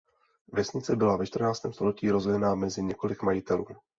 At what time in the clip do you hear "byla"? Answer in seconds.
0.95-1.17